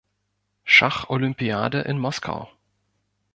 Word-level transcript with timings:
Schacholympiade 0.63 1.81
in 1.83 1.99
Moskau. 1.99 2.49